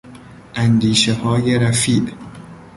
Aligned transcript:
اندیشههای 0.55 1.59
رفیع 1.59 2.03